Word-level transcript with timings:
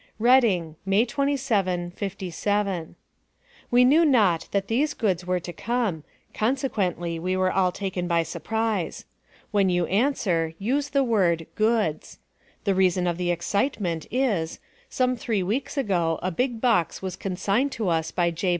Reading, 0.17 0.77
May 0.83 1.05
27, 1.05 1.91
'57. 1.91 2.95
We 3.69 3.85
knew 3.85 4.03
not 4.03 4.47
that 4.49 4.67
these 4.67 4.95
goods 4.95 5.27
were 5.27 5.39
to 5.39 5.53
come, 5.53 6.03
consequently 6.33 7.19
we 7.19 7.37
were 7.37 7.51
all 7.51 7.71
taken 7.71 8.07
by 8.07 8.23
surprise. 8.23 9.05
When 9.51 9.69
you 9.69 9.85
answer, 9.85 10.55
use 10.57 10.89
the 10.89 11.03
word, 11.03 11.45
goods. 11.53 12.17
The 12.63 12.73
reason 12.73 13.05
of 13.05 13.19
the 13.19 13.29
excitement, 13.29 14.07
is: 14.09 14.59
some 14.89 15.15
three 15.15 15.43
weeks 15.43 15.77
ago 15.77 16.17
a 16.23 16.31
big 16.31 16.59
box 16.59 17.03
was 17.03 17.15
consigned 17.15 17.71
to 17.73 17.89
us 17.89 18.09
by 18.09 18.31
J. 18.31 18.49